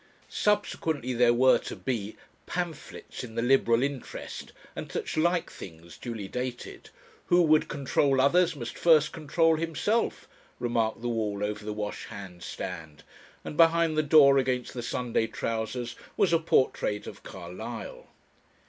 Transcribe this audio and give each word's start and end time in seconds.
Subsequently 0.29 1.13
there 1.13 1.31
were 1.31 1.59
to 1.59 1.75
be 1.75 2.15
"pamphlets 2.47 3.23
in 3.23 3.35
the 3.35 3.41
Liberal 3.43 3.83
interest," 3.83 4.51
and 4.75 4.91
such 4.91 5.15
like 5.15 5.51
things 5.51 5.95
duly 5.95 6.27
dated. 6.27 6.89
"Who 7.27 7.43
would 7.43 7.67
control 7.67 8.19
others 8.19 8.55
must 8.55 8.79
first 8.79 9.11
control 9.11 9.57
himself," 9.57 10.27
remarked 10.57 11.03
the 11.03 11.07
wall 11.09 11.43
over 11.43 11.63
the 11.63 11.71
wash 11.71 12.05
hand 12.07 12.41
stand, 12.41 13.03
and 13.45 13.55
behind 13.55 13.95
the 13.95 14.01
door 14.01 14.39
against 14.39 14.73
the 14.73 14.81
Sunday 14.81 15.27
trousers 15.27 15.95
was 16.17 16.33
a 16.33 16.39
portrait 16.39 17.05
of 17.05 17.21
Carlyle. 17.21 18.07